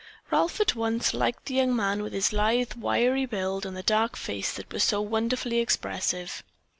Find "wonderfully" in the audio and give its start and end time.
4.99-5.59